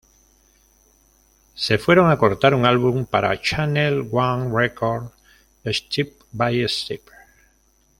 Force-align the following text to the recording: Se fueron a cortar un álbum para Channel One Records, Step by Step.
Se 1.53 1.77
fueron 1.77 2.09
a 2.09 2.17
cortar 2.17 2.55
un 2.55 2.65
álbum 2.65 3.05
para 3.05 3.39
Channel 3.39 4.09
One 4.11 4.49
Records, 4.51 5.11
Step 5.69 6.09
by 6.31 6.67
Step. 6.67 7.03